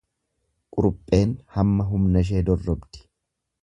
[0.77, 3.09] Qurupheen hamma humnashee dorrobdi.